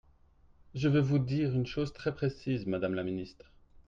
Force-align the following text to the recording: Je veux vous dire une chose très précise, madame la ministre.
Je 0.73 0.87
veux 0.89 0.99
vous 0.99 1.19
dire 1.19 1.53
une 1.53 1.67
chose 1.67 1.93
très 1.93 2.15
précise, 2.15 2.65
madame 2.65 2.95
la 2.95 3.03
ministre. 3.03 3.51